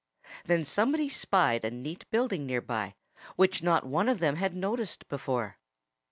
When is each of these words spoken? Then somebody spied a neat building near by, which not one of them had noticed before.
Then 0.45 0.65
somebody 0.65 1.09
spied 1.09 1.63
a 1.63 1.69
neat 1.69 2.09
building 2.09 2.47
near 2.47 2.59
by, 2.59 2.95
which 3.35 3.61
not 3.61 3.85
one 3.85 4.09
of 4.09 4.17
them 4.17 4.37
had 4.37 4.55
noticed 4.55 5.07
before. 5.09 5.59